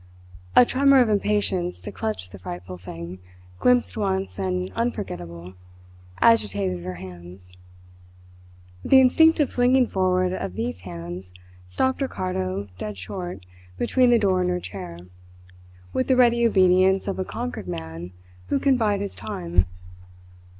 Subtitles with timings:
[0.55, 3.19] A tremor of impatience to clutch the frightful thing,
[3.59, 5.53] glimpsed once and unforgettable,
[6.19, 7.53] agitated her hands.
[8.83, 11.31] The instinctive flinging forward of these hands
[11.67, 13.45] stopped Ricardo dead short
[13.77, 14.97] between the door and her chair,
[15.93, 18.11] with the ready obedience of a conquered man
[18.47, 19.67] who can bide his time.